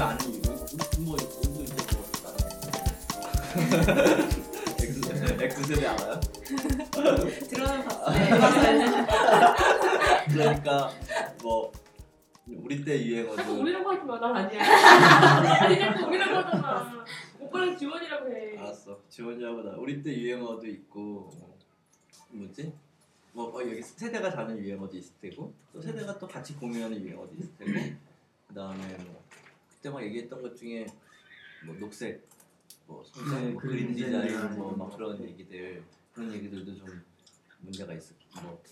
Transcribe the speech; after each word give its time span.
우리 0.00 0.06
아는 0.06 0.18
우리 0.26 1.04
뭐 1.04 1.14
우리도 1.14 1.62
이제 1.62 1.74
뭐 1.92 2.00
X 4.80 5.42
X 5.42 5.62
세대 5.66 5.86
알아요? 5.88 6.20
들어는 7.50 7.84
봤어요. 7.84 8.78
네. 8.78 9.06
그러니까 10.32 10.90
뭐 11.42 11.70
우리 12.46 12.82
때 12.82 12.98
유행어도 13.04 13.60
우리라고 13.60 13.90
하지 13.90 14.04
마. 14.06 14.18
난 14.18 14.36
아니야. 14.36 14.62
아니 15.60 15.78
자꾸 15.78 16.06
우리라고 16.06 16.34
하잖아. 16.34 17.04
오빠랑 17.38 17.76
지원이라고 17.76 18.34
해. 18.34 18.56
알았어 18.56 18.98
지원이하고 19.10 19.62
나 19.64 19.72
우리 19.76 20.02
때 20.02 20.16
유행어도 20.16 20.66
있고 20.66 21.30
뭐, 21.38 21.58
뭐지? 22.30 22.72
뭐 23.32 23.54
어, 23.54 23.60
여기 23.60 23.82
세대가 23.82 24.30
다른 24.30 24.56
유행어도 24.56 24.96
있을 24.96 25.12
테고 25.20 25.52
또 25.74 25.82
세대가 25.82 26.18
또 26.18 26.26
같이 26.26 26.54
공유하는 26.56 26.98
유행어도 26.98 27.34
있을 27.34 27.50
테고 27.58 27.72
그 28.48 28.54
다음에 28.54 28.96
뭐 29.04 29.20
그때 29.80 29.88
막 29.88 30.02
얘기했던 30.04 30.42
것 30.42 30.54
중에 30.54 30.86
뭐 31.64 31.74
녹색 31.76 32.28
뭐 32.86 33.02
성장 33.02 33.44
네, 33.46 33.50
뭐 33.52 33.62
그린 33.62 33.94
디자인 33.94 34.28
디자인 34.28 34.54
뭐막 34.58 34.76
뭐. 34.76 34.90
그런 34.94 35.24
얘기들 35.24 35.82
그런 36.12 36.30
얘기들도 36.34 36.76
좀 36.76 37.02
문제가 37.60 37.94
있을 37.94 38.14
뭐, 38.42 38.62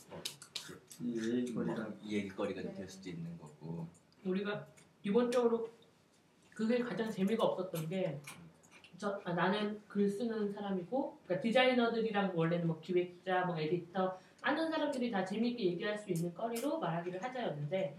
뭐이 0.98 1.38
얘기거리가 1.38 1.82
뭐 1.82 1.98
얘기거리가 2.04 2.60
될 2.74 2.86
수도 2.86 3.08
있는 3.08 3.38
거고. 3.38 3.88
우리가 4.22 4.66
기본적으로 5.02 5.70
그게 6.50 6.80
가장 6.80 7.10
재미가 7.10 7.42
없었던 7.42 7.88
게 7.88 8.20
저, 8.98 9.18
아, 9.24 9.32
나는 9.32 9.80
글 9.88 10.10
쓰는 10.10 10.52
사람이고 10.52 11.20
그러니까 11.24 11.42
디자이너들이랑 11.42 12.32
원래는 12.34 12.66
뭐 12.66 12.78
기획자, 12.80 13.46
뭐 13.46 13.58
에디터 13.58 14.20
아는 14.42 14.70
사람들이 14.70 15.10
다 15.10 15.24
재미있게 15.24 15.64
얘기할 15.72 15.96
수 15.96 16.10
있는 16.10 16.34
거리로 16.34 16.78
말하기를 16.78 17.22
하자였는데 17.22 17.96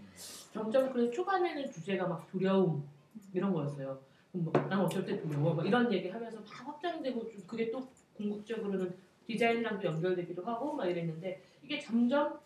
점점 0.52 0.92
그래서 0.92 1.10
초반에는 1.10 1.72
주제가 1.72 2.06
막 2.06 2.30
두려움 2.30 2.86
이런 3.32 3.52
거였어요. 3.52 4.00
그럼 4.32 4.44
뭐, 4.44 4.52
난 4.52 4.80
어쩔 4.80 5.04
때 5.04 5.20
두려워 5.20 5.54
막 5.54 5.66
이런 5.66 5.92
얘기하면서 5.92 6.40
막 6.40 6.68
확장되고 6.68 7.30
좀 7.30 7.42
그게 7.46 7.70
또 7.70 7.88
궁극적으로는 8.16 8.94
디자인이랑도 9.26 9.84
연결되기도 9.86 10.44
하고 10.44 10.74
막 10.74 10.86
이랬는데 10.86 11.42
이게 11.62 11.78
점점 11.78 12.38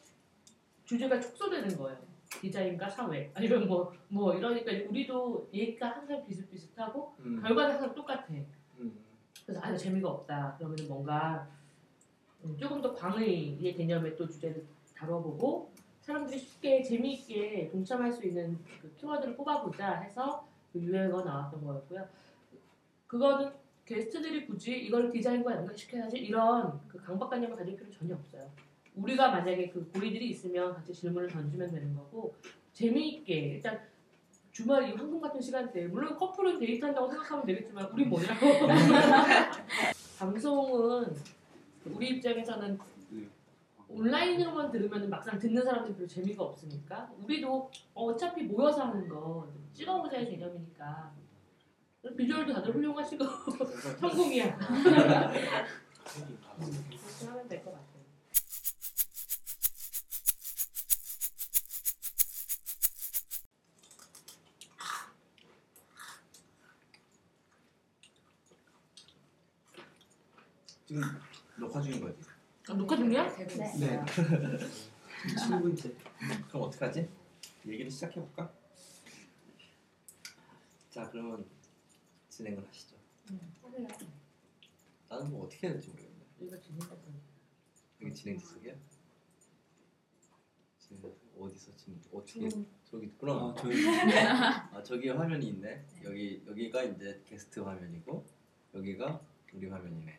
주제가 0.85 1.21
축소되는 1.21 1.77
거예요. 1.77 1.99
디자인과 2.41 2.91
사회 2.91 3.31
아니면 3.35 3.67
뭐뭐 3.69 4.35
이러니까 4.35 4.73
우리도 4.89 5.49
얘기가 5.53 5.91
항상 5.91 6.27
비슷비슷하고 6.27 7.15
음. 7.21 7.41
결과는 7.43 7.75
항상 7.77 7.95
똑같아. 7.95 8.27
음. 8.79 8.99
그래서 9.45 9.61
아 9.63 9.69
이거 9.69 9.77
재미가 9.77 10.09
없다. 10.09 10.57
그러면 10.59 10.77
뭔가 10.89 11.49
음, 12.45 12.57
조금 12.59 12.81
더 12.83 12.95
광의의 12.95 13.75
개념의 13.75 14.17
또 14.17 14.29
주제를 14.29 14.67
다뤄보고 14.95 15.71
사람들이 16.01 16.39
쉽게 16.39 16.83
재미있게 16.83 17.71
동참할 17.71 18.13
수 18.13 18.27
있는 18.27 18.59
그 18.83 18.93
키워드를 18.95 19.37
뽑아보자 19.37 20.01
해서 20.01 20.47
그 20.47 20.54
유행어 20.81 21.23
나왔던 21.23 21.65
거였고요. 21.65 22.09
그거는 23.07 23.51
게스트들이 23.85 24.47
굳이 24.47 24.79
이걸 24.79 25.11
디자인과 25.11 25.57
연결시켜야지 25.57 26.19
이런 26.19 26.81
그 26.89 26.99
강박관념을 26.99 27.57
가질 27.57 27.77
필요 27.77 27.91
전혀 27.91 28.15
없어요. 28.15 28.51
우리가 28.95 29.31
만약에 29.31 29.71
그 29.71 29.91
고리들이 29.93 30.31
있으면 30.31 30.73
같이 30.73 30.93
질문을 30.93 31.29
던지면 31.29 31.71
되는 31.71 31.95
거고 31.95 32.35
재미있게 32.73 33.35
일단 33.35 33.81
주말 34.53 34.89
이 34.89 34.93
황금 34.93 35.21
같은 35.21 35.41
시간대에 35.41 35.89
물론 35.89 36.17
커플은 36.17 36.59
데이트한다고 36.61 37.09
생각하면 37.09 37.45
되겠지만 37.45 37.91
우리 37.93 38.05
뭐냐고 38.05 38.47
방송은 40.19 41.15
우리 41.87 42.09
입장에서는 42.11 42.79
온라인으로만 43.95 44.71
들으면 44.71 45.09
막상 45.09 45.39
듣는 45.39 45.63
사람들이 45.65 45.95
별로 45.95 46.07
재미가 46.09 46.43
없으니까. 46.43 47.11
우리도 47.23 47.71
어차피 47.95 48.43
모여서 48.43 48.85
하는 48.85 49.09
거 49.09 49.49
찍어보자의 49.73 50.31
개념이니까. 50.31 51.13
비주얼도 52.17 52.53
다들 52.53 52.75
훌륭하시고. 52.75 53.25
성공이야. 54.01 54.59
그렇게 54.59 54.87
하면 57.27 57.49
될 57.49 57.65
것 57.65 57.73
같아요. 57.73 57.95
지금 70.87 71.03
녹화 71.59 71.81
중인 71.81 72.01
거지? 72.01 72.19
아, 72.69 72.73
녹화 72.75 72.97
중이야? 72.97 73.37
네. 73.37 73.45
있어요. 73.45 74.05
7분째 75.25 75.95
그럼 76.49 76.63
어떡하지? 76.63 77.09
얘기를 77.67 77.91
시작해 77.91 78.21
볼까? 78.21 78.51
자 80.91 81.09
그러면 81.11 81.45
진행을 82.29 82.67
하시죠. 82.69 82.97
하세요 83.63 83.89
나는 85.09 85.31
뭐 85.31 85.45
어떻게 85.45 85.67
해야 85.67 85.73
될지 85.75 85.89
모르겠네. 85.91 86.15
이거 86.41 86.59
진행자 86.61 86.97
여기 88.03 88.15
진행 88.15 88.39
지석이야? 88.39 88.75
진행 90.79 91.13
어디서 91.39 91.73
지금 91.77 92.01
어떻게 92.13 92.49
저기 92.91 93.07
있구나. 93.07 93.33
아 93.33 93.55
저희 93.59 93.87
아 93.89 94.83
저기 94.83 95.09
화면이 95.09 95.49
있네. 95.49 95.85
여기 96.05 96.43
여기가 96.47 96.83
이제 96.85 97.23
게스트 97.27 97.61
화면이고 97.61 98.25
여기가 98.75 99.21
우리 99.53 99.69
화면이네. 99.69 100.19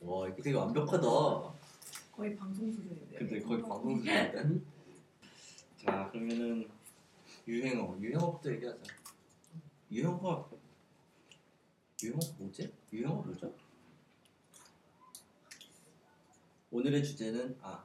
와 0.00 0.28
이거 0.28 0.42
되게 0.42 0.56
완벽하다. 0.56 1.06
거의 2.14 2.36
방송 2.36 2.70
수준인데. 2.70 3.18
근데 3.18 3.40
거의 3.40 3.60
방송 3.62 3.98
수준인데. 3.98 4.60
자 5.76 6.08
그러면은 6.10 6.68
유행어 7.46 7.98
유행어부터 8.00 8.52
얘기하자. 8.52 8.94
유행어 9.90 10.50
유행어 12.02 12.18
뭐지? 12.38 12.72
유행어 12.92 13.14
뭐죠? 13.14 13.54
오늘의 16.70 17.04
주제는 17.04 17.56
아. 17.60 17.84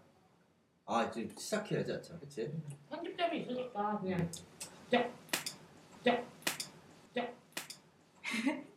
아 0.86 1.04
이제 1.06 1.30
시작해야지 1.38 1.92
아차 1.94 2.18
그치? 2.20 2.52
편집점이 2.90 3.42
있으니까 3.42 4.00
그냥 4.00 4.32
짝. 4.90 5.14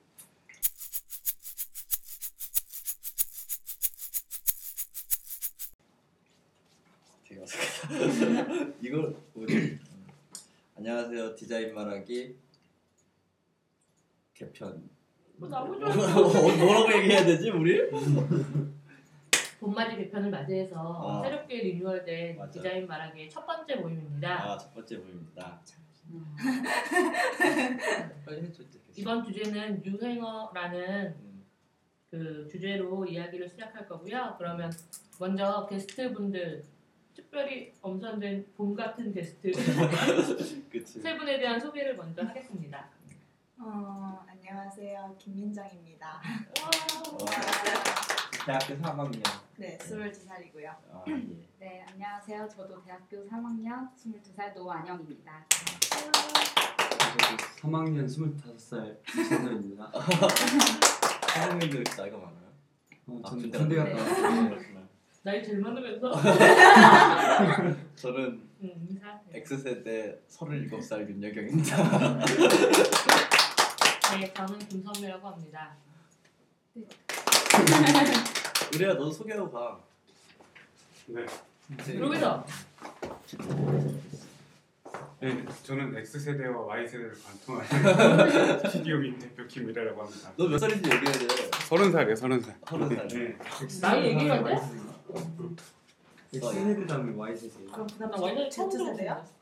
안녕하세요 10.84 11.37
디자인 11.37 11.72
말하기 11.76 12.37
개편 14.34 14.91
뭐 15.37 15.48
나머지 15.48 15.78
뭐라고 16.59 16.93
얘기해야 16.98 17.25
되지 17.25 17.50
우리? 17.50 17.88
봄맞이 19.60 19.97
개편을 19.97 20.29
맞이해서 20.29 20.75
아. 20.76 21.23
새롭게 21.23 21.62
리뉴얼된 21.62 22.37
맞아. 22.37 22.50
디자인 22.50 22.88
말하기의 22.88 23.31
첫 23.31 23.46
번째 23.46 23.76
모임입니다. 23.76 24.43
아 24.55 24.58
첫 24.58 24.75
번째 24.75 24.96
모임입니다. 24.96 25.61
빨리 28.26 28.43
해줘 28.43 28.64
이제. 28.64 28.81
이번 28.96 29.25
주제는 29.25 29.87
유행어라는 29.87 31.14
음, 31.20 31.44
그 32.11 32.49
주제로 32.50 33.06
이야기를 33.06 33.49
시작할 33.49 33.87
거고요. 33.87 34.35
그러면 34.37 34.73
먼저 35.20 35.64
게스트 35.70 36.12
분들 36.12 36.64
특별히 37.14 37.73
엄선된 37.81 38.53
봄 38.56 38.75
같은 38.75 39.12
게스트. 39.12 39.53
세 40.85 41.17
분에 41.17 41.38
대한 41.38 41.61
소개를 41.61 41.97
먼저 41.97 42.23
하겠습니다. 42.23 42.88
어, 43.59 44.25
안녕하세요. 44.29 45.17
김민정입니다. 45.19 46.20
와. 46.62 46.70
대학교 48.44 48.75
3학년. 48.75 49.23
네, 49.56 49.79
22살이고요. 49.79 50.67
아, 50.67 51.05
예. 51.09 51.23
네, 51.61 51.85
안녕하세요. 51.88 52.49
저도 52.49 52.82
대학교 52.82 53.25
3학년 53.29 53.88
22살 53.94 54.55
노안영입니다. 54.55 55.47
3학년 57.61 58.06
25살 58.06 58.99
이찬호입니다 59.09 59.91
3학년들 59.93 61.97
나이가 61.97 62.17
많아요? 62.17 62.53
어, 63.06 63.20
아, 63.25 63.29
저는 63.31 63.50
군대 63.50 63.76
갔다 63.76 63.97
왔어요. 63.97 64.81
나이 65.22 65.42
제일 65.42 65.60
많으면서 65.60 66.10
저는 67.94 68.42
음, 68.62 68.86
인사. 68.88 69.20
X세대 69.32 70.19
37살 70.28 71.08
윤여경입니다. 71.08 72.19
네, 74.19 74.32
저는 74.34 74.58
김선미라고 74.58 75.28
합니다. 75.28 75.76
우리야 78.74 78.94
너 78.94 79.10
소개하고 79.10 79.50
가. 79.52 79.78
네. 81.06 81.25
여기서 82.00 82.44
네, 85.20 85.44
저는 85.62 85.96
X세대와 85.98 86.66
Y세대를 86.66 87.14
관통하는 87.22 88.58
스튜디오 88.70 88.98
민 88.98 89.16
대표 89.20 89.46
김미래라고 89.46 90.02
합니다. 90.02 90.32
너 90.36 90.48
몇 90.48 90.58
살인지 90.58 90.90
얘기해야 90.90 91.12
돼. 91.12 91.26
서른 91.68 91.92
살이에요, 91.92 92.16
서른 92.16 92.40
살. 92.40 92.56
서른 92.68 92.88
살. 92.88 93.06
네. 93.08 93.38
나이 93.80 94.04
얘기해야 94.08 94.42
돼? 94.42 94.56
X세대 96.35 96.87
다음에 96.87 97.14
Y세대 97.17 97.64
그럼 97.70 97.87
나 97.99 98.06
그다음 98.09 98.23
완전 98.23 98.50
처음 98.50 98.70
Z세대요? 98.70 98.94
들어봤어. 98.97 99.32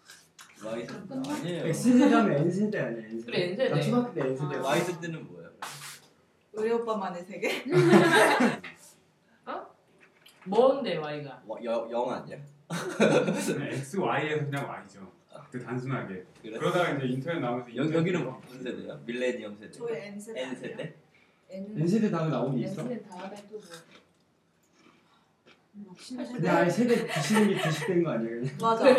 Y 0.67 0.87
세대 0.87 1.15
아니에요. 1.15 1.67
X세대면 1.69 2.33
N세대 2.33 2.79
아니야 2.79 3.07
N세대 3.07 3.25
그래, 3.27 3.45
N세대. 3.51 3.69
나 3.71 3.81
초등학교 3.81 4.15
때 4.15 4.21
N세대 4.29 4.57
아. 4.57 4.63
Y 4.63 4.81
세대는 4.81 5.27
뭐예요? 5.29 5.51
우리 6.53 6.73
오빠만의 6.73 7.23
세계? 7.25 7.65
뭔데 10.45 10.97
Y가? 10.97 11.43
뭐, 11.45 11.59
여, 11.65 11.89
영 11.91 12.11
아니야? 12.11 12.37
X, 12.71 13.97
Y에서 13.99 14.45
그냥 14.47 14.69
Y죠. 14.69 15.13
그 15.51 15.63
단순하게. 15.63 16.25
그래? 16.43 16.59
그러다가 16.59 16.91
이제 16.93 17.07
인터넷 17.07 17.41
나오면서 17.41 17.77
여, 17.77 17.83
여기는 17.83 18.21
인터넷에서 18.21 18.41
무슨 18.47 18.63
세대야? 18.63 19.01
밀레니엄 19.07 19.57
세대? 19.57 19.71
저희 19.73 19.97
N 20.01 20.19
세대. 20.21 20.41
N 20.43 20.57
세대? 20.57 20.95
N세대 21.51 22.11
다음에 22.11 22.31
나온 22.31 22.57
게 22.57 22.63
있어? 22.65 22.83
N세대 22.83 23.09
다음에 23.09 23.37
또 23.51 23.59
뭐. 23.59 23.61
아예 26.49 26.69
세대 26.71 27.07
뒤시는 27.07 27.49
게 27.49 27.63
뒤식된 27.63 28.03
거 28.05 28.11
아니야 28.11 28.29
그냥 28.31 28.57
맞아. 28.61 28.85
좀 28.85 28.95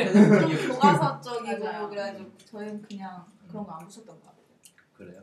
교과서적이고 0.68 1.64
맞아요. 1.64 1.90
그래가지고 1.90 2.32
저희는 2.46 2.82
그냥 2.82 3.26
그런 3.48 3.64
거 3.66 3.72
안 3.74 3.80
보셨던 3.86 4.16
것 4.20 4.26
같아요. 4.26 4.42
그래요? 4.98 5.22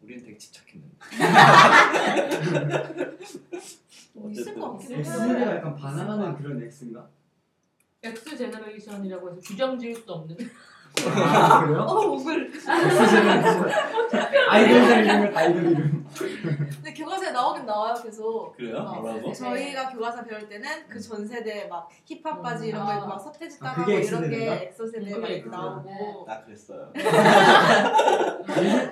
우리는 0.00 0.24
되게 0.24 0.36
집착했는데. 0.38 0.96
뭐 4.14 4.30
있을 4.30 4.54
것 4.54 4.70
같긴 4.72 4.90
해요. 4.92 4.98
X세대가 5.00 5.56
약간 5.56 5.74
반항하는 5.76 6.36
그런 6.36 6.62
X인가? 6.62 7.08
X 8.02 8.36
제너레이션이라고 8.36 9.30
해서 9.30 9.40
규정 9.40 9.78
지을 9.78 9.94
수 9.96 10.12
없는 10.12 10.36
아 11.06 11.64
그래요? 11.64 11.80
어, 11.82 12.06
오글. 12.08 12.52
아이돌 14.50 14.76
이름 15.04 15.36
아이돌 15.36 15.64
이름 15.72 16.06
근데 16.18 16.92
교과서에 16.94 17.30
나오긴 17.30 17.66
나와요, 17.66 17.94
계속. 18.02 18.56
그래요? 18.56 18.78
어, 18.78 19.00
뭐라고? 19.00 19.32
저희가 19.32 19.90
교과서 19.90 20.24
배울 20.24 20.48
때는 20.48 20.88
그 20.88 20.98
전 21.00 21.26
세대 21.26 21.66
막 21.68 21.88
힙합 22.04 22.42
바지 22.42 22.68
이런 22.68 22.84
거 22.84 22.94
입고 22.94 23.06
막 23.06 23.18
서태지 23.20 23.58
아, 23.60 23.64
따라하고 23.66 23.84
그게 23.86 24.02
이런 24.06 24.30
게? 24.30 24.52
X 24.68 24.86
세대 24.86 25.14
음, 25.14 25.20
막 25.20 25.28
이렇게 25.28 25.48
나오고 25.50 26.24
나 26.26 26.42
그랬어요. 26.44 26.92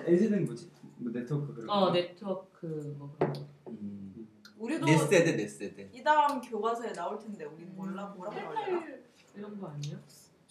N세대는 0.07 0.45
뭐지? 0.47 0.71
뭐 0.99 1.13
네트워크 1.13 1.55
그런 1.55 1.69
어 1.71 1.87
거? 1.87 1.91
네트워크 1.93 2.95
뭐 2.99 3.11
그런 3.19 3.33
거. 3.33 3.41
음. 3.69 4.29
우리도 4.59 4.87
내 4.87 4.97
세대 4.97 5.37
내 5.37 5.47
세대. 5.49 5.89
이 5.93 6.03
다음 6.03 6.41
교과서에 6.41 6.93
나올 6.93 7.19
텐데 7.19 7.45
우리 7.45 7.65
몰라 7.65 8.05
뭐라고? 8.17 8.37
88 8.55 9.03
이런 9.35 9.61
거 9.61 9.69
아니에요? 9.69 9.99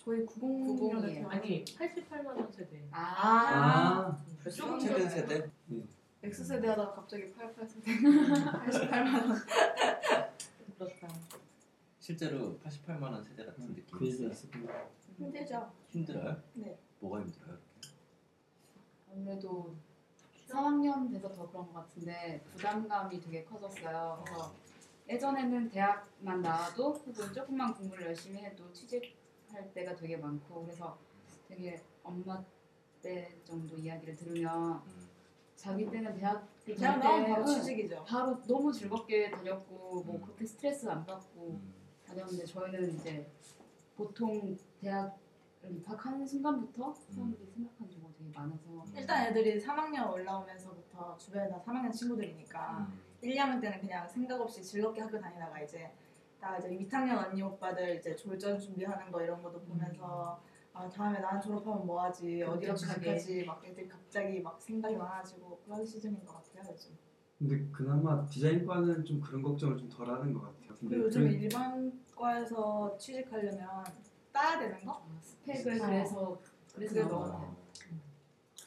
저희 0.05 0.23
90년대 0.23 0.79
90이에요. 0.79 1.27
아니 1.29 1.65
88만 1.65 2.27
원 2.27 2.51
세대. 2.51 2.87
아, 2.91 2.99
아 3.01 4.23
조금 4.51 4.79
최근 4.79 5.09
세대? 5.09 5.49
X세대 6.21 6.67
하다가 6.67 6.93
갑자기 6.93 7.33
88세대 7.33 7.83
88만 7.85 9.13
원 9.29 9.41
그렇다. 10.77 11.07
실제로 11.99 12.59
88만 12.59 13.01
원 13.01 13.23
세대 13.23 13.45
같은 13.45 13.65
느낌이 13.65 13.85
그 13.91 14.05
얘기 14.05 14.15
있어요. 14.15 14.29
있었구나 14.29 14.87
힘들죠? 15.17 15.71
힘들어요? 15.89 16.41
네. 16.53 16.77
뭐가 16.99 17.21
힘들어요? 17.21 17.57
아무래도 19.11 19.75
3학년 20.47 21.09
돼서 21.11 21.33
더 21.33 21.49
그런 21.49 21.65
것 21.67 21.73
같은데 21.73 22.43
부담감이 22.51 23.19
되게 23.21 23.43
커졌어요. 23.43 24.23
그래서 24.23 24.53
예전에는 25.09 25.69
대학만 25.69 26.41
나와도 26.43 26.93
혹은 26.93 27.33
조금만 27.33 27.73
공부를 27.73 28.05
열심히 28.07 28.43
해도 28.43 28.71
취직 28.71 29.15
할 29.51 29.73
때가 29.73 29.95
되게 29.95 30.17
많고 30.17 30.63
그래서 30.63 30.97
되게 31.47 31.81
엄마 32.03 32.43
때 33.01 33.35
정도 33.43 33.77
이야기를 33.77 34.15
들으면 34.15 34.81
음. 34.87 35.07
자기 35.55 35.89
때는 35.89 36.13
대학 36.15 36.47
다닐 36.65 36.99
나오면 36.99 37.29
바로 37.31 37.45
취직이죠. 37.45 38.03
바로 38.03 38.41
너무 38.43 38.71
즐겁게 38.73 39.29
다녔고 39.31 40.03
뭐 40.03 40.15
음. 40.15 40.21
그렇게 40.21 40.45
스트레스 40.45 40.87
안 40.87 41.05
받고 41.05 41.49
음. 41.49 41.73
다녔는데 42.05 42.45
저희는 42.45 42.95
이제 42.95 43.31
보통 43.95 44.57
대학을 44.81 45.71
입학하는 45.71 46.25
순간부터 46.25 46.93
사람들이 46.93 47.45
생각하는 47.47 47.91
경우가 47.91 48.13
되게 48.17 48.29
많아서 48.33 48.85
일단 48.95 49.27
애들이 49.27 49.59
3학년 49.59 50.11
올라오면서부터 50.11 51.17
주변에 51.17 51.49
다 51.49 51.61
3학년 51.65 51.93
친구들이니까 51.93 52.87
음. 52.91 52.99
1, 53.21 53.35
2학년 53.35 53.61
때는 53.61 53.79
그냥 53.79 54.07
생각 54.07 54.41
없이 54.41 54.61
즐겁게 54.63 55.01
학교 55.01 55.19
다니다가 55.19 55.61
이제 55.61 55.91
다 56.45 56.59
이제 56.59 56.69
2학년 56.69 57.17
언니 57.25 57.41
오빠들 57.41 57.95
이제 57.97 58.15
졸전 58.15 58.59
준비하는 58.59 59.11
거 59.11 59.19
이런 59.23 59.41
것도 59.41 59.59
보면서 59.61 60.39
아 60.73 60.87
다음에 60.87 61.19
나는 61.19 61.41
졸업하면 61.41 61.87
뭐 61.87 62.03
하지 62.03 62.43
어디로. 62.43 62.75
취직하지 62.75 63.45
막 63.45 63.65
애들 63.65 63.87
갑자기 63.89 64.41
막 64.41 64.61
생각이 64.61 64.95
많아지고 64.95 65.59
그런 65.65 65.83
시즌인 65.83 66.23
것 66.23 66.33
같아요 66.33 66.71
요즘. 66.71 66.95
근데 67.39 67.67
그나마 67.71 68.23
디자인과는 68.27 69.03
좀 69.05 69.19
그런 69.19 69.41
걱정을 69.41 69.75
좀 69.77 69.89
덜 69.89 70.07
하는 70.07 70.31
것 70.35 70.41
같아요 70.41 70.75
근데 70.79 70.97
요즘 70.97 71.21
좀- 71.23 71.31
일반 71.31 72.03
과에서 72.15 72.95
취직하려면 72.99 73.67
따야 74.31 74.59
되는 74.59 74.85
거? 74.85 74.91
아, 74.93 75.19
스펙을 75.23 75.81
아. 75.81 75.87
그래서 75.87 76.39
그래서 76.75 77.07
어. 77.07 77.19
같아요. 77.21 77.55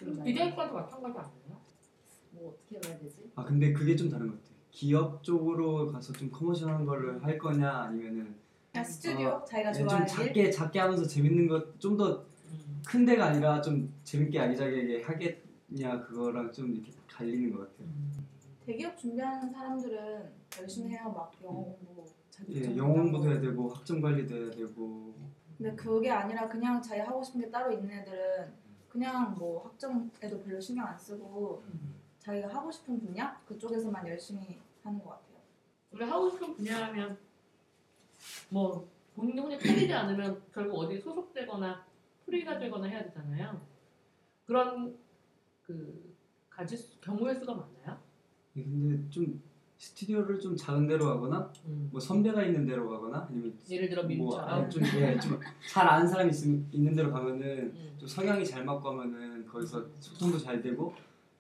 그런 0.01 0.17
거 0.19 0.25
디자인과도 0.25 0.75
마찬가지 0.75 1.19
아니에요? 1.19 1.61
뭐 2.33 2.49
어떻게 2.51 2.81
해야 2.89 2.99
되지? 2.99 3.31
아 3.37 3.45
근데 3.45 3.73
그게 3.73 3.95
좀 3.95 4.09
다른 4.09 4.27
것 4.31 4.43
같아. 4.43 4.48
기업 4.83 5.25
쪽으로 5.25 5.91
가서 5.91 6.13
좀 6.13 6.31
커머셜한 6.31 6.87
거를 6.87 7.21
할 7.25 7.37
거냐 7.37 7.69
아니면은 7.69 8.37
그냥 8.71 8.85
스튜디오 8.85 9.45
자기가 9.45 9.73
네, 9.73 9.79
좀 9.81 9.89
좋아하는 9.89 10.07
일. 10.09 10.15
작게 10.15 10.51
작게 10.53 10.79
하면서 10.79 11.05
재밌는 11.05 11.49
것 11.49 11.79
좀 11.81 11.97
더큰 11.97 13.01
음. 13.01 13.05
데가 13.05 13.25
아니라 13.27 13.61
좀 13.61 13.93
재밌게 14.05 14.39
아기자기하게 14.39 15.03
하겠냐 15.03 16.01
그거랑 16.07 16.53
좀 16.53 16.77
이렇게 16.77 16.93
갈리는 17.09 17.51
것 17.53 17.59
같아요. 17.73 17.89
대기업 18.65 18.97
준비하는 18.97 19.51
사람들은 19.51 20.31
열심히 20.61 20.91
해요 20.93 21.13
막 21.13 21.33
영어 21.43 21.55
공부 21.65 22.05
예, 22.51 22.63
좀 22.63 22.77
영어. 22.79 22.93
공부도 22.95 23.33
해야 23.33 23.41
되고 23.41 23.69
학점 23.71 24.01
관리도 24.01 24.33
해야 24.37 24.51
되고 24.53 25.13
근데 25.57 25.75
그게 25.75 26.09
아니라 26.09 26.49
그냥 26.49 26.81
자기 26.81 27.01
하고 27.01 27.21
싶은 27.21 27.41
게 27.41 27.51
따로 27.51 27.73
있는 27.73 27.91
애들은 27.91 28.53
그냥 28.89 29.35
뭐 29.37 29.65
학점에도 29.65 30.41
별로 30.45 30.61
신경 30.61 30.87
안 30.87 30.97
쓰고 30.97 31.65
자기가 32.21 32.47
하고 32.55 32.71
싶은 32.71 33.01
분야 33.01 33.41
그쪽에서만 33.45 34.07
열심히 34.07 34.61
하는 34.89 34.99
것 35.03 35.11
같아요. 35.11 35.39
우리 35.93 36.05
하고 36.05 36.31
싶은 36.31 36.55
분야라면 36.55 37.19
뭐 38.51 38.89
본인이 39.15 39.41
혼자 39.41 39.59
틀리지 39.59 39.93
않으면 39.93 40.43
결국 40.53 40.79
어디 40.79 40.99
소속되거나 40.99 41.87
프리가 42.25 42.59
되거나 42.59 42.87
해야 42.87 43.03
되잖아요. 43.05 43.61
그런 44.47 44.97
그 45.63 46.15
수, 46.67 47.01
경우의 47.01 47.37
수가 47.37 47.55
많나요? 47.55 47.99
예, 48.57 48.65
근데 48.65 49.11
좀 49.11 49.41
스튜디오를 49.77 50.41
좀 50.41 50.57
작은 50.57 50.89
데로 50.89 51.07
가거나 51.07 51.53
음. 51.67 51.89
뭐 51.93 52.01
선배가 52.01 52.43
있는 52.43 52.67
데로 52.67 52.89
가거나 52.89 53.29
아니면 53.31 53.57
예를 53.71 53.89
들어 53.89 54.03
뭐 54.03 54.69
좀, 54.69 54.83
예, 54.97 55.17
좀잘 55.21 55.87
아는 55.87 56.09
사람이 56.09 56.31
있, 56.33 56.75
있는 56.75 56.95
데로 56.97 57.13
가면은 57.13 57.73
음. 57.75 57.95
좀 57.97 58.09
성향이 58.09 58.45
잘 58.45 58.65
맞고 58.65 58.89
하면은 58.91 59.47
거기서 59.47 59.87
소통도 60.01 60.39
잘 60.39 60.61
되고 60.61 60.95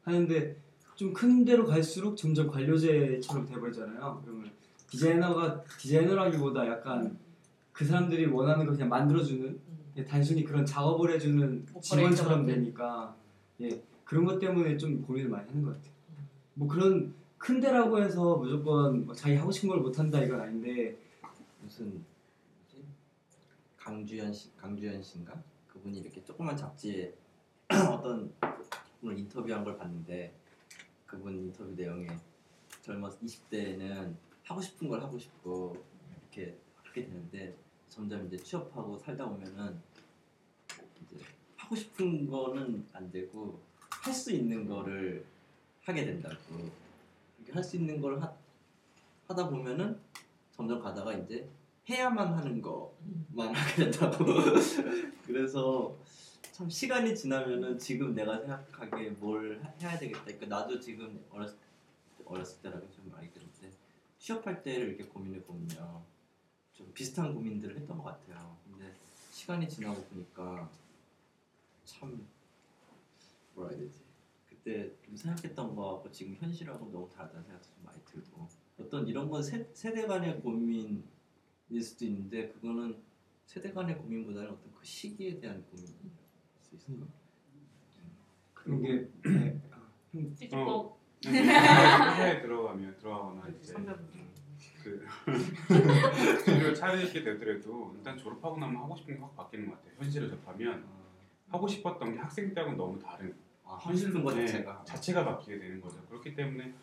하는데 0.04 0.56
좀 0.98 1.12
큰 1.12 1.44
데로 1.44 1.64
갈수록 1.64 2.16
점점 2.16 2.48
관료제처럼 2.48 3.46
돼버리잖아요. 3.46 4.20
그러면 4.24 4.50
디자이너가 4.88 5.62
디자이너라기보다 5.78 6.66
약간 6.66 7.16
그 7.72 7.84
사람들이 7.84 8.26
원하는 8.26 8.66
걸 8.66 8.74
그냥 8.74 8.88
만들어주는 8.88 9.46
음. 9.46 9.78
그냥 9.94 10.08
단순히 10.08 10.42
그런 10.42 10.66
작업을 10.66 11.12
해주는 11.14 11.66
직원처럼 11.80 12.46
되니까 12.46 13.14
예 13.60 13.80
그런 14.04 14.24
것 14.24 14.40
때문에 14.40 14.76
좀 14.76 15.00
고민을 15.02 15.30
많이 15.30 15.46
하는 15.46 15.62
것 15.62 15.76
같아요. 15.76 15.92
뭐 16.54 16.66
그런 16.66 17.14
큰 17.38 17.60
데라고 17.60 18.02
해서 18.02 18.36
무조건 18.36 19.06
뭐 19.06 19.14
자기 19.14 19.36
하고 19.36 19.52
싶은 19.52 19.68
걸 19.68 19.78
못한다 19.78 20.20
이건 20.20 20.40
아닌데 20.40 20.98
무슨? 21.62 22.02
강주현 23.76 24.32
씨 24.32 24.54
강주현 24.56 25.00
씨인가 25.00 25.40
그분이 25.68 26.00
이렇게 26.00 26.22
조그만 26.24 26.56
잡지에 26.56 27.14
어떤 27.90 28.30
분을 29.00 29.16
인터뷰한 29.16 29.64
걸 29.64 29.78
봤는데 29.78 30.34
그분 31.08 31.34
인터뷰 31.34 31.72
내용에 31.74 32.06
젊어서 32.82 33.18
20대에는 33.20 34.14
하고 34.44 34.60
싶은 34.60 34.88
걸 34.88 35.02
하고 35.02 35.18
싶고 35.18 35.76
이렇게 36.20 36.56
그렇게 36.82 37.06
되는데 37.06 37.56
점점 37.88 38.26
이제 38.26 38.36
취업하고 38.36 38.96
살다 38.98 39.26
보면은 39.28 39.80
이제 41.02 41.16
하고 41.56 41.74
싶은 41.74 42.28
거는 42.28 42.86
안 42.92 43.10
되고 43.10 43.58
할 43.88 44.14
수 44.14 44.32
있는 44.32 44.66
거를 44.66 45.24
하게 45.82 46.04
된다고 46.04 46.36
이렇게 47.38 47.52
할 47.52 47.62
수 47.64 47.76
있는 47.76 48.00
걸 48.00 48.20
하, 48.22 48.32
하다 49.26 49.48
보면은 49.48 49.98
점점 50.52 50.80
가다가 50.80 51.12
이제 51.14 51.48
해야만 51.88 52.34
하는 52.34 52.60
것만 52.60 53.48
하게 53.54 53.90
된다고. 53.90 54.24
그래서 55.26 55.96
참 56.58 56.68
시간이 56.68 57.14
지나면은 57.14 57.78
지금 57.78 58.16
내가 58.16 58.36
생각하기에 58.40 59.10
뭘 59.10 59.60
하- 59.62 59.68
해야 59.80 59.96
되겠다. 59.96 60.24
그러니까 60.24 60.46
나도 60.46 60.80
지금 60.80 61.24
어렸 61.30 61.54
어렸을 62.24 62.60
때라고 62.60 62.90
좀 62.90 63.08
많이 63.12 63.32
그런데 63.32 63.70
취업할 64.18 64.60
때를 64.64 64.88
이렇게 64.88 65.04
고민해 65.04 65.44
보면요, 65.44 66.02
좀 66.72 66.92
비슷한 66.92 67.32
고민들을 67.32 67.76
했던 67.76 67.96
것 67.96 68.02
같아요. 68.02 68.56
근데 68.64 68.92
시간이 69.30 69.68
지나고 69.68 70.02
보니까 70.06 70.68
참 71.84 72.26
뭐라 73.54 73.70
해야 73.70 73.78
되지? 73.78 74.00
그때 74.48 74.90
좀 75.04 75.16
생각했던 75.16 75.76
거하고 75.76 76.10
지금 76.10 76.34
현실하고 76.40 76.90
너무 76.90 77.08
다르다는 77.08 77.44
생각도 77.44 77.68
좀 77.68 77.84
많이 77.84 78.04
들고 78.04 78.48
어떤 78.80 79.06
이런 79.06 79.30
건 79.30 79.44
세, 79.44 79.70
세대 79.74 80.08
간의 80.08 80.40
고민일 80.40 81.04
수도 81.80 82.04
있는데 82.04 82.48
그거는 82.48 83.00
세대 83.46 83.72
간의 83.72 83.96
고민보다는 83.98 84.50
어떤 84.50 84.74
그 84.74 84.84
시기에 84.84 85.38
대한 85.38 85.64
고민일 85.70 85.94
수 86.68 86.76
있을까? 86.76 87.06
그런 88.54 88.82
게 88.82 89.08
네. 89.24 89.60
찌찌뽕 90.34 90.96
회사에 91.26 92.40
들어가면 92.42 92.96
들어가거나 92.98 93.48
이제 93.48 93.72
선배 93.72 93.92
그 94.82 95.06
직업을 96.44 96.74
차리게 96.74 97.22
되더라도 97.22 97.92
일단 97.96 98.16
졸업하고 98.16 98.56
나면 98.58 98.76
하고 98.76 98.96
싶은 98.96 99.14
게 99.14 99.20
확 99.20 99.34
바뀌는 99.36 99.68
것 99.68 99.76
같아요. 99.76 99.92
현실을 99.98 100.28
접하면 100.30 100.84
하고 101.48 101.66
싶었던 101.68 102.12
게 102.14 102.18
학생 102.18 102.54
때하고는 102.54 102.78
너무 102.78 102.98
다른 102.98 103.34
아, 103.64 103.76
현실 103.80 104.12
거 104.22 104.32
네, 104.34 104.46
자체가 104.46 104.82
자체가 104.84 105.24
바뀌게 105.24 105.58
되는 105.58 105.80
거죠. 105.80 106.00
그렇기 106.08 106.34
때문에 106.34 106.74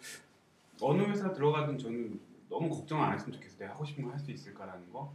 어느 0.82 1.04
회사 1.04 1.32
들어가든 1.32 1.78
저는 1.78 2.20
너무 2.50 2.70
걱정 2.70 3.02
안 3.02 3.14
했으면 3.14 3.34
좋겠어요. 3.34 3.60
내가 3.60 3.74
하고 3.74 3.86
싶은 3.86 4.04
거 4.04 4.12
할 4.12 4.20
수 4.20 4.32
있을까라는 4.32 4.92
거. 4.92 5.14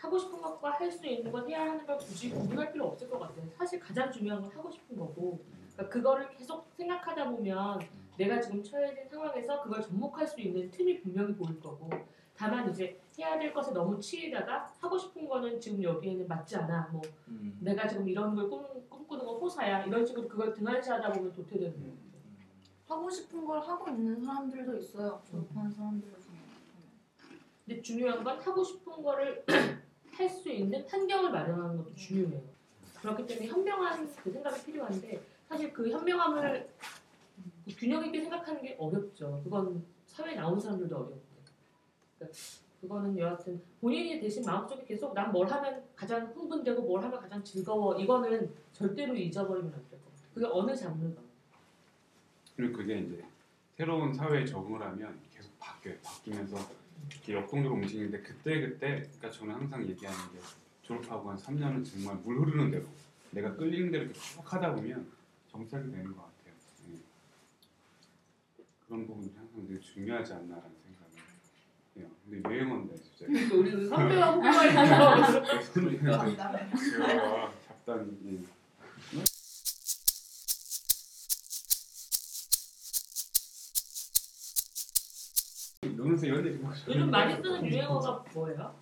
하고 0.00 0.18
싶은 0.18 0.40
것과 0.40 0.70
할 0.70 0.90
수 0.90 1.06
있는 1.06 1.30
것 1.32 1.46
해야 1.48 1.62
하는 1.62 1.84
걸 1.86 1.98
굳이 1.98 2.30
구분할 2.30 2.72
필요 2.72 2.86
없을 2.86 3.08
것 3.10 3.18
같아요. 3.18 3.46
사실 3.56 3.78
가장 3.80 4.10
중요한 4.10 4.40
건 4.42 4.50
하고 4.52 4.70
싶은 4.70 4.96
거고 4.96 5.40
그러니까 5.72 5.88
그거를 5.92 6.28
계속 6.30 6.66
생각하다 6.76 7.30
보면 7.30 7.80
내가 8.16 8.40
지금 8.40 8.62
처해진 8.62 9.08
상황에서 9.08 9.62
그걸 9.62 9.82
접목할 9.82 10.26
수 10.26 10.40
있는 10.40 10.70
틈이 10.70 11.00
분명히 11.00 11.34
보일 11.34 11.60
거고 11.60 11.88
다만 12.36 12.70
이제 12.70 13.00
해야 13.18 13.36
될 13.38 13.52
것에 13.52 13.72
너무 13.72 13.98
치이다가 14.00 14.72
하고 14.78 14.96
싶은 14.96 15.28
거는 15.28 15.60
지금 15.60 15.82
여기에는 15.82 16.28
맞지 16.28 16.56
않아. 16.56 16.88
뭐 16.92 17.02
음. 17.28 17.58
내가 17.60 17.86
지금 17.88 18.08
이런 18.08 18.34
걸 18.36 18.48
꿈, 18.48 18.64
꿈꾸는 18.88 19.24
건 19.24 19.36
호사야. 19.40 19.84
이런 19.84 20.06
식으로 20.06 20.28
그걸 20.28 20.54
등한시하다 20.54 21.12
보면 21.12 21.32
도태되는 21.32 21.80
거예요. 21.80 21.94
하고 22.86 23.10
싶은 23.10 23.44
걸 23.44 23.60
하고 23.60 23.88
있는 23.88 24.20
사람들도 24.24 24.76
있어요. 24.76 25.20
졸업한 25.28 25.68
사람들 25.70 26.08
중에. 26.10 26.36
근데 27.66 27.82
중요한 27.82 28.22
건 28.22 28.38
하고 28.38 28.62
싶은 28.62 29.02
거를 29.02 29.44
할 30.18 30.28
수 30.28 30.48
있는 30.50 30.84
환경을 30.88 31.30
마련하는 31.30 31.76
것도 31.76 31.94
중요해요. 31.94 32.42
그렇기 33.00 33.24
때문에 33.24 33.46
현명한 33.46 34.12
그 34.16 34.32
생각이 34.32 34.64
필요한데 34.64 35.22
사실 35.48 35.72
그 35.72 35.88
현명함을 35.88 36.68
그 37.64 37.76
균형 37.76 38.04
있게 38.04 38.20
생각하는 38.22 38.60
게 38.60 38.74
어렵죠. 38.80 39.40
그건 39.44 39.84
사회에 40.06 40.34
나온 40.34 40.58
사람들도 40.60 40.96
어렵고. 40.96 41.20
그러니까 42.18 42.38
그거는 42.80 43.16
여하튼 43.16 43.62
본인이 43.80 44.18
대신 44.20 44.44
마음속에 44.44 44.84
계속 44.84 45.14
난 45.14 45.30
뭘 45.30 45.46
하면 45.48 45.84
가장 45.94 46.26
흥분되고 46.34 46.82
뭘 46.82 47.00
하면 47.04 47.20
가장 47.20 47.42
즐거워 47.44 47.96
이거는 48.00 48.52
절대로 48.72 49.14
잊어버리면 49.14 49.72
안 49.72 49.82
같아요. 49.82 50.00
그게 50.34 50.46
어느 50.46 50.74
장르가. 50.74 51.22
그리고 52.56 52.76
그게 52.78 52.98
이제 52.98 53.24
새로운 53.76 54.12
사회에 54.12 54.44
적응을 54.44 54.82
하면 54.82 55.20
계속 55.32 55.56
바뀌어요. 55.60 55.96
바뀌면서 56.02 56.56
이렇게 57.10 57.34
역동적으로 57.34 57.80
움직이는데 57.80 58.20
그때 58.20 58.60
그때 58.60 59.02
그러니까 59.02 59.30
저는 59.30 59.54
항상 59.54 59.86
얘기하는 59.88 60.18
게 60.32 60.38
졸업하고 60.82 61.30
한 61.30 61.36
3년은 61.36 61.84
정말 61.84 62.16
물 62.16 62.38
흐르는 62.40 62.70
대로 62.70 62.84
내가 63.30 63.54
끌리는 63.54 63.90
대로 63.90 64.04
이렇게 64.04 64.18
쭉 64.18 64.52
하다 64.52 64.74
보면 64.74 65.10
정착이 65.50 65.90
되는 65.90 66.04
것 66.14 66.22
같아요. 66.22 66.54
예. 66.90 66.98
그런 68.86 69.06
부분이 69.06 69.32
항상 69.36 69.66
되게 69.66 69.80
중요하지 69.80 70.32
않나라는 70.32 70.70
생각이 70.84 71.16
해요. 71.98 72.06
근데 72.24 72.48
유행어인데 72.48 72.96
진짜 72.96 73.26
그러니까 73.26 73.54
우리 73.56 73.70
후배가 73.70 75.18
있죠. 75.18 75.72
그러니까 75.74 76.36
제가 76.74 77.52
잡단 77.66 78.18
예. 85.88 85.96
노는새 85.96 86.26
이런 86.28 86.42
데 86.44 86.52
좀. 86.52 86.70
요즘 86.88 87.10
많이 87.10 87.34
쓰는 87.36 87.66
유행어가 87.66 88.24
뭐예요? 88.34 88.74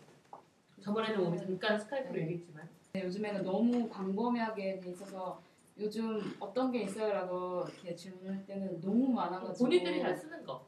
저번에는 0.82 1.20
우리 1.26 1.38
잠깐 1.38 1.78
스카이프로 1.78 2.20
얘기했지만 2.20 2.68
네, 2.92 3.04
요즘에는 3.04 3.44
너무 3.44 3.88
광범위하게 3.88 4.80
돼 4.80 4.90
있어서 4.90 5.40
요즘 5.78 6.34
어떤 6.40 6.70
게 6.70 6.82
있어요라고 6.82 7.64
이렇게 7.68 7.94
질문할 7.94 8.46
때는 8.46 8.80
너무 8.80 9.08
많아가지고 9.12 9.64
본인들이 9.68 10.00
잘 10.00 10.16
쓰는 10.16 10.44
거. 10.44 10.62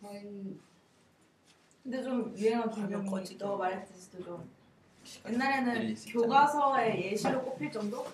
저희는 0.00 0.58
근데 1.82 2.02
좀 2.02 2.34
유행어 2.36 2.62
하면 2.64 2.88
기능이 2.88 3.10
꺼지게. 3.10 3.44
너 3.44 3.56
말했듯이 3.56 4.10
좀 4.22 4.48
옛날에는. 5.28 5.94
교과서에 6.10 7.10
예시로 7.12 7.42
꼽힐 7.42 7.70
정도? 7.72 8.06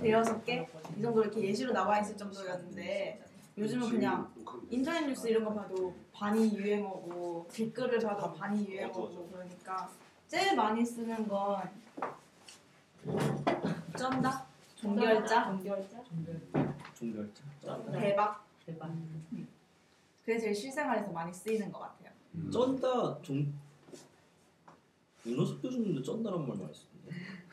대여섯 0.00 0.44
개? 0.44 0.66
이 0.96 1.02
정도 1.02 1.22
이렇게 1.22 1.40
예시로 1.42 1.72
나와 1.72 2.00
있을 2.00 2.16
정도였는데 2.16 3.20
요즘은 3.60 3.90
그냥 3.90 4.32
인터넷 4.70 5.06
뉴스 5.06 5.28
이런 5.28 5.44
거 5.44 5.52
봐도 5.52 5.94
반이 6.14 6.56
유행어고 6.56 7.46
댓글을 7.52 7.98
봐도 7.98 8.32
반이 8.32 8.66
유행어고 8.66 9.28
그러니까 9.30 9.90
제일 10.26 10.56
많이 10.56 10.82
쓰는 10.84 11.28
건 11.28 11.60
쩐다? 13.98 14.46
종결자? 14.76 15.44
종결자 15.44 16.02
종결자 16.94 17.42
쩐다. 17.60 17.98
대박? 18.00 18.46
대박. 18.64 18.90
그게 20.24 20.38
제일 20.38 20.54
실생활에서 20.54 21.10
많이 21.12 21.30
쓰이는 21.30 21.70
것 21.70 21.80
같아요 21.80 22.10
음. 22.36 22.50
쩐다 22.50 23.20
종 23.20 23.52
윤호석 25.26 25.60
교수님도 25.60 26.02
쩐다란 26.02 26.48
말 26.48 26.56
많이 26.56 26.72
쓰는데 26.72 27.10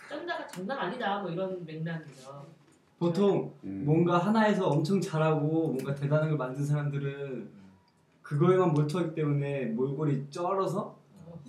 쩐다가 0.08 0.48
장난 0.48 0.78
아니다 0.80 1.20
뭐 1.20 1.30
이런 1.30 1.66
맥락이죠. 1.66 2.46
보통 3.00 3.54
음. 3.64 3.84
뭔가 3.86 4.18
하나에서 4.18 4.68
엄청 4.68 5.00
잘하고 5.00 5.68
뭔가 5.74 5.94
대단한 5.94 6.30
걸 6.30 6.38
만든 6.38 6.66
사람들은 6.66 7.50
그거에만 8.24 8.74
몰두하기 8.74 9.14
때문에 9.14 9.66
몰골이 9.68 10.28
쩔어서 10.30 10.98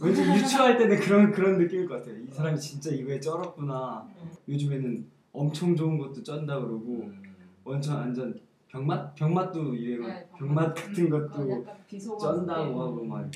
왠지 0.01 0.23
유추할 0.23 0.77
때는 0.79 0.97
그런 1.01 1.33
그런 1.33 1.59
느낌일 1.59 1.89
것 1.89 1.97
같아요. 1.97 2.19
이 2.19 2.31
사람이 2.31 2.59
진짜 2.61 2.91
이거에 2.91 3.19
쩔었구나. 3.19 4.07
요즘에는 4.49 5.07
엄청 5.33 5.75
좋은 5.75 5.99
것도 5.99 6.23
쩐다 6.23 6.59
그러고 6.61 7.05
음. 7.05 7.23
원천 7.65 7.97
완전 7.97 8.39
병맛 8.69 9.15
병맛도 9.15 9.77
유행어 9.77 10.07
네, 10.07 10.29
병맛 10.37 10.75
같은 10.75 11.09
그건 11.09 11.31
것도 11.31 12.19
쩐다고 12.19 12.65
네. 12.65 12.79
하고 12.79 13.05
막 13.05 13.31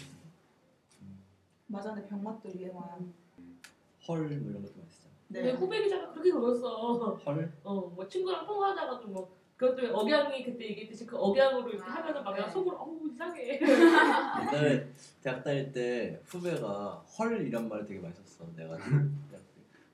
맞아 1.67 1.95
근데 1.95 2.09
병맛도 2.09 2.51
유행어야 2.51 2.99
헐뭐 4.07 4.27
이런 4.27 4.63
것도 4.63 4.75
쓰 4.89 5.12
잖아 5.33 5.45
근데 5.47 5.53
후배 5.53 5.83
기자가 5.83 6.11
그렇게 6.13 6.31
걸었어. 6.33 7.15
헐? 7.27 7.53
어 7.65 7.75
뭐 7.95 8.07
친구랑 8.09 8.47
통화하다가도 8.47 9.09
뭐 9.09 9.37
그것도 9.57 9.97
억양이 9.97 10.43
그때 10.45 10.65
얘기했듯이 10.71 11.07
그 11.07 11.17
억양으로 11.17 11.69
이렇게 11.69 11.85
아, 11.89 11.95
하면은 11.97 12.25
막 12.25 12.35
네. 12.37 12.49
속으로 12.51 12.77
어우 12.77 13.09
이상해. 13.13 13.61
옛날에 13.63 14.89
대학 15.23 15.45
다닐 15.45 15.71
때 15.73 16.21
후배가 16.27 17.05
헐 17.19 17.47
이란 17.47 17.69
말을 17.69 17.87
되게 17.87 18.01
많이 18.01 18.13
썼어 18.15 18.49
내가 18.57 18.77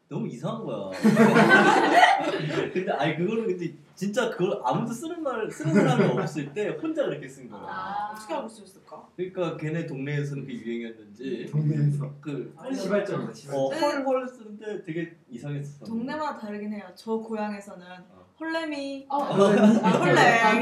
너무 0.09 0.27
이상한 0.27 0.65
거야. 0.65 0.91
근데 2.73 2.91
아니 2.93 3.17
그거는 3.17 3.47
근데 3.47 3.75
진짜 3.95 4.31
그걸 4.31 4.59
아무도 4.65 4.93
쓰는 4.93 5.23
말 5.23 5.51
쓰는 5.51 5.75
사람이 5.75 6.05
없을 6.19 6.53
때 6.55 6.69
혼자 6.69 7.05
그렇게 7.05 7.29
쓴 7.29 7.51
거야. 7.51 7.61
아. 7.61 8.13
어떻게 8.13 8.33
알고 8.35 8.49
수 8.49 8.63
있을까? 8.65 9.07
그러니까 9.17 9.57
걔네 9.59 9.87
동네에서는 9.87 10.47
그 10.47 10.53
유행이었는지. 10.53 11.49
동네에서? 11.51 12.11
그 12.23 12.55
시발점이다 12.75 13.35
시발점. 13.35 13.61
어, 13.61 13.69
헐헐 13.69 14.29
쓰는데 14.29 14.83
되게 14.85 15.15
이상했어. 15.31 15.85
동네마다 15.85 16.39
다르긴 16.39 16.73
해요. 16.73 16.85
저 16.95 17.17
고향에서는 17.17 17.85
어. 17.87 18.27
홀레미. 18.41 19.07
어, 19.11 19.19
홀레 19.25 20.15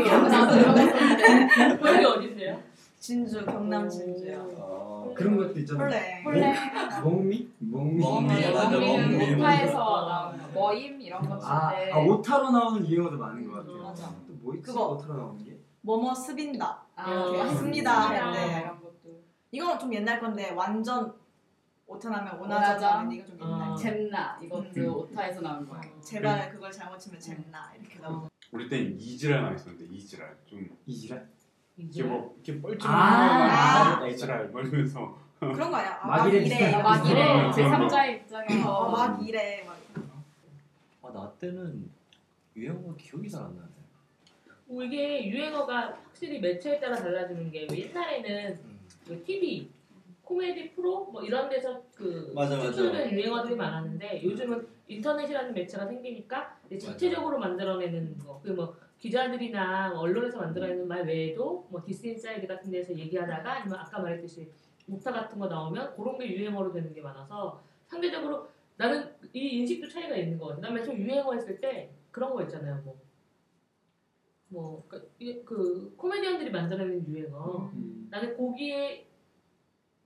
나도 0.08 0.28
나도 0.28 0.56
이런 0.58 1.78
거 1.78 1.86
거기 1.86 2.04
어딘데요? 2.04 2.60
진주 2.98 3.44
경남 3.44 3.88
진주요. 3.88 4.50
아, 4.58 4.75
그런 5.16 5.36
것도 5.36 5.58
있잖아. 5.60 5.84
홀레 5.84 6.22
홀레 6.24 6.54
멍미? 7.02 7.50
멍미. 7.58 7.98
멍미, 8.00 8.52
맞아, 8.52 8.70
멍미. 8.78 9.34
오타에서 9.34 9.72
나오는 10.06 10.38
거, 10.42 10.60
머임 10.60 11.00
이런 11.00 11.28
거 11.28 11.34
아, 11.42 11.72
아 11.92 11.98
오타로 11.98 12.50
나오는 12.50 12.86
유행어도 12.86 13.16
많은 13.16 13.46
것 13.46 13.52
같아요. 13.58 13.82
맞아. 13.82 14.14
또뭐 14.26 14.54
있지? 14.54 14.66
그거. 14.66 14.88
오타로 14.92 15.14
나오는 15.14 15.44
게? 15.44 15.58
뭐뭐 15.80 16.14
스빈다 16.14 16.82
아, 16.96 17.10
이렇게 17.10 17.38
했습니다 17.50 18.08
했습니다. 18.10 18.30
네. 18.32 18.60
이런 18.60 18.80
것도 18.80 19.22
이건 19.52 19.78
좀 19.78 19.94
옛날 19.94 20.20
건데 20.20 20.50
완전 20.50 21.14
오타나면 21.86 22.40
오나자. 22.40 22.70
오나자는 22.72 23.12
이거 23.12 23.26
좀 23.26 23.38
옛날 23.40 23.70
어. 23.70 23.76
잼나 23.76 24.38
이것도 24.42 24.70
음. 24.76 24.88
오타에서 24.88 25.40
나온 25.40 25.66
거예요. 25.68 26.00
제발 26.00 26.50
그걸 26.52 26.70
잘못 26.72 26.98
치면 26.98 27.20
잼나 27.20 27.72
이렇게 27.78 28.00
나오고 28.00 28.28
우리 28.52 28.68
땐 28.68 28.96
이지랄 28.98 29.42
많이 29.42 29.56
썼는데 29.58 29.86
이지랄 29.94 30.36
좀 30.44 30.68
이지랄? 30.86 31.28
이렇게 31.76 32.02
뭐 32.04 32.34
이렇게 32.42 32.52
아, 32.52 32.62
뻘쭘한 32.62 34.02
아. 34.02 34.08
이지랄 34.08 34.48
뭐 34.48 34.60
이러면서 34.62 35.18
그런 35.38 35.70
거 35.70 35.76
아니야? 35.76 35.98
아, 36.02 36.06
막막 36.06 36.32
이래 36.32 36.44
이래 36.44 36.74
아, 36.74 36.78
어. 36.78 36.82
막 36.82 37.10
이래 37.10 37.22
어. 37.22 37.52
제 37.52 37.62
3자의 37.62 38.08
어, 38.08 38.12
입장에서 38.12 38.88
막 38.90 39.28
이래 39.28 39.64
막 39.64 39.76
아, 41.02 41.12
나 41.12 41.32
때는 41.38 41.90
유행어 42.56 42.94
기억이 42.96 43.28
잘 43.28 43.42
안 43.42 43.54
나네 43.56 43.68
뭐 44.68 44.82
이게 44.82 45.28
유행어가 45.28 45.96
확실히 46.04 46.40
매체에 46.40 46.80
따라 46.80 46.96
달라지는 46.96 47.50
게 47.52 47.68
옛날에는 47.70 48.58
그 49.06 49.22
TV, 49.24 49.70
코미디 50.24 50.72
프로 50.72 51.04
뭐 51.04 51.22
이런 51.22 51.48
데서 51.48 51.80
그. 51.94 52.34
추출된 52.34 53.12
유행어들이 53.12 53.54
많았는데 53.54 54.24
요즘은 54.24 54.66
인터넷이라는 54.88 55.54
매체가 55.54 55.86
생기니까 55.86 56.58
자체적으로 56.80 57.38
만들어내는 57.38 58.18
거, 58.18 58.40
그뭐 58.42 58.74
기자들이나 58.98 59.98
언론에서 59.98 60.38
만들어내는 60.38 60.88
말 60.88 61.06
외에도 61.06 61.66
뭐 61.70 61.82
디시인사이드 61.84 62.46
같은 62.46 62.70
데서 62.70 62.94
얘기하다가 62.96 63.52
아니면 63.52 63.78
아까 63.78 64.00
말했듯이 64.00 64.50
목타 64.86 65.12
같은 65.12 65.38
거 65.38 65.46
나오면 65.46 65.96
그런 65.96 66.18
게 66.18 66.30
유행어로 66.32 66.72
되는 66.72 66.92
게 66.94 67.00
많아서 67.00 67.62
상대적으로 67.86 68.48
나는 68.76 69.14
이 69.32 69.58
인식도 69.58 69.88
차이가 69.88 70.16
있는 70.16 70.38
거 70.38 70.46
같아. 70.46 70.56
그다음에 70.56 70.82
좀 70.82 70.96
유행어 70.96 71.32
했을 71.34 71.60
때 71.60 71.90
그런 72.10 72.34
거 72.34 72.42
있잖아요. 72.42 72.80
뭐, 72.84 72.98
뭐, 74.48 74.84
그, 74.88 75.12
그 75.44 75.94
코미디언들이 75.96 76.50
만들어내는 76.50 77.06
유행어. 77.08 77.70
음. 77.74 78.08
나는 78.10 78.36
거기에 78.36 79.06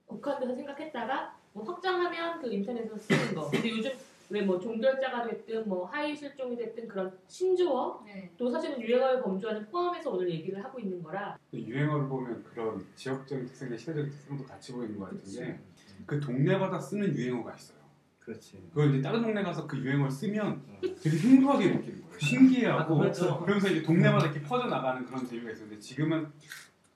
국한돼서 0.05 0.55
생각했다가 0.55 1.37
뭐 1.53 1.63
확장하면 1.63 2.41
그 2.41 2.51
인터넷에서 2.51 2.97
쓰는 2.97 3.35
거. 3.35 3.49
근데 3.49 3.69
요즘 3.69 3.91
왜 4.31 4.41
뭐 4.41 4.57
종결자가 4.57 5.27
됐든 5.27 5.67
뭐 5.67 5.85
하위 5.87 6.15
실종이 6.15 6.55
됐든 6.55 6.87
그런 6.87 7.11
신조어 7.27 8.01
네. 8.05 8.31
또 8.37 8.49
사실은 8.49 8.81
유행어의 8.81 9.21
범주와는 9.21 9.67
포함해서 9.69 10.09
오늘 10.09 10.29
얘기를 10.31 10.63
하고 10.63 10.79
있는 10.79 11.03
거라 11.03 11.37
유행어를 11.53 12.07
보면 12.07 12.41
그런 12.43 12.83
지역적인 12.95 13.45
특성과 13.45 13.75
시대적인 13.75 14.09
특성도 14.09 14.43
같이 14.45 14.71
보이는 14.71 14.97
것 14.97 15.09
같은데 15.11 15.59
그 16.05 16.19
동네마다 16.19 16.79
쓰는 16.79 17.13
유행어가 17.15 17.53
있어요. 17.55 17.77
그렇지. 18.21 18.57
그걸 18.69 18.91
이제 18.91 19.01
다른 19.01 19.21
동네 19.21 19.43
가서 19.43 19.67
그 19.67 19.77
유행어를 19.77 20.09
쓰면 20.09 20.61
되게 20.81 21.09
생소하게 21.17 21.65
느끼는 21.75 22.01
거예요. 22.01 22.19
신기해하고 22.19 22.95
아, 22.95 22.99
그렇죠. 22.99 23.39
그러면서 23.41 23.69
이제 23.69 23.81
동네마다 23.83 24.25
이렇게 24.27 24.41
퍼져 24.41 24.67
나가는 24.67 25.05
그런 25.05 25.25
재미가 25.25 25.51
있었는데 25.51 25.79
지금은 25.79 26.27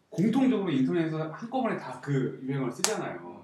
공통적으로 0.09 0.71
인터넷에서 0.71 1.31
한꺼번에 1.31 1.75
다 1.77 1.99
그 2.01 2.39
유행어를 2.43 2.71
쓰잖아요. 2.71 3.34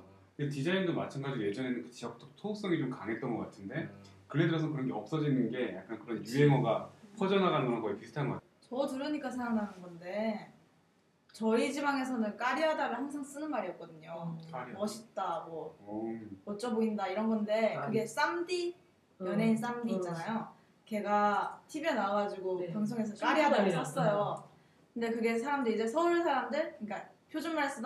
근데 0.41 0.50
디자인도 0.55 0.93
마찬가지로 0.93 1.45
예전에는 1.45 1.83
그 1.83 1.91
지역 1.91 2.17
토속성이 2.36 2.79
좀 2.79 2.89
강했던 2.89 3.38
것 3.38 3.43
같은데 3.45 3.88
근래 4.27 4.48
들어서 4.48 4.67
그런 4.71 4.88
게 4.88 4.93
없어지는 4.93 5.51
게 5.51 5.75
약간 5.75 6.00
그런 6.00 6.25
유행어가 6.25 6.89
퍼져나가는 7.15 7.67
거랑 7.67 7.81
거의 7.83 7.95
비슷한 8.00 8.27
것 8.27 8.33
같아요. 8.36 8.50
저 8.60 8.88
들으니까 8.88 9.29
생각나는 9.29 9.79
건데 9.79 10.51
저희 11.31 11.71
지방에서는 11.71 12.36
까리하다를 12.38 12.98
항상 12.98 13.24
쓰는 13.24 13.51
말이었거든요. 13.51 14.36
까리하다. 14.51 14.79
멋있다, 14.79 15.45
뭐 15.48 15.77
어, 15.81 16.12
멋져 16.43 16.74
보인다 16.74 17.07
이런 17.07 17.29
건데 17.29 17.75
까리. 17.75 17.86
그게 17.86 18.05
쌈디 18.07 18.75
연예인 19.24 19.55
쌈디 19.55 19.93
있잖아요. 19.93 20.48
걔가 20.86 21.62
TV에 21.67 21.93
나와가지고 21.93 22.60
네. 22.62 22.74
방송에서 22.74 23.15
까리하다를. 23.24 23.71
썼어요. 23.71 24.43
근데 24.91 25.12
그게 25.12 25.38
사람들 25.38 25.74
이제 25.74 25.86
서울 25.86 26.24
사람들, 26.24 26.77
그러니까 26.79 27.12
표준말 27.31 27.69
쓰던 27.69 27.86